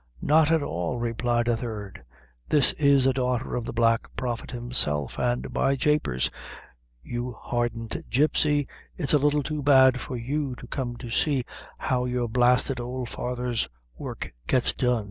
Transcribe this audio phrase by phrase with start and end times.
[0.23, 2.01] "Not at all," replied a third;
[2.49, 6.31] "this is a daughter of the Black Prophet himself; and, by japers,
[7.03, 8.67] you hardened gipsey,
[8.97, 11.45] it's a little too bad for you to come to see
[11.77, 14.99] how your blasted ould father's work gets on.